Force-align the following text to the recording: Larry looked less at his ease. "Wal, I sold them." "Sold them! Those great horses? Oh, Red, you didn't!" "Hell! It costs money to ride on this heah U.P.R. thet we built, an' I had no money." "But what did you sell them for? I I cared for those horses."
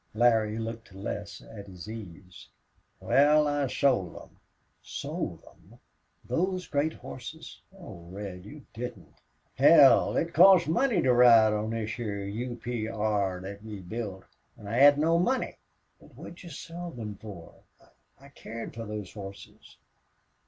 Larry 0.15 0.57
looked 0.57 0.95
less 0.95 1.41
at 1.43 1.67
his 1.67 1.87
ease. 1.87 2.47
"Wal, 2.99 3.47
I 3.47 3.67
sold 3.67 4.15
them." 4.15 4.39
"Sold 4.81 5.43
them! 5.43 5.77
Those 6.25 6.65
great 6.65 6.93
horses? 6.93 7.61
Oh, 7.77 8.07
Red, 8.09 8.43
you 8.43 8.65
didn't!" 8.73 9.13
"Hell! 9.53 10.17
It 10.17 10.33
costs 10.33 10.67
money 10.67 11.03
to 11.03 11.13
ride 11.13 11.53
on 11.53 11.69
this 11.69 11.91
heah 11.91 12.25
U.P.R. 12.25 13.41
thet 13.43 13.63
we 13.63 13.79
built, 13.81 14.23
an' 14.57 14.65
I 14.67 14.77
had 14.77 14.97
no 14.97 15.19
money." 15.19 15.59
"But 15.99 16.15
what 16.15 16.29
did 16.33 16.43
you 16.45 16.49
sell 16.49 16.89
them 16.89 17.13
for? 17.21 17.61
I 17.79 17.89
I 18.25 18.29
cared 18.29 18.73
for 18.73 18.85
those 18.87 19.13
horses." 19.13 19.77